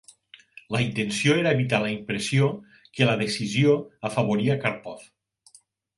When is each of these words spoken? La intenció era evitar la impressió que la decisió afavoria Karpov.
La 0.75 0.79
intenció 0.85 1.35
era 1.41 1.51
evitar 1.57 1.81
la 1.83 1.91
impressió 1.97 2.49
que 2.99 3.11
la 3.11 3.19
decisió 3.23 3.77
afavoria 4.11 4.57
Karpov. 4.65 5.07